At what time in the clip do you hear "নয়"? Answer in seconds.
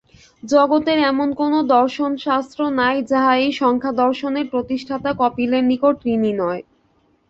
6.41-6.61